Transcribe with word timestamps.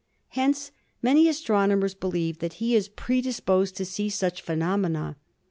Hence 0.29 0.71
many 1.03 1.29
astronomers 1.29 1.93
believe 1.93 2.39
that 2.39 2.53
he 2.53 2.75
is 2.75 2.89
predisposed 2.89 3.77
to 3.77 3.85
see 3.85 4.09
such 4.09 4.41
phenomena. 4.41 5.15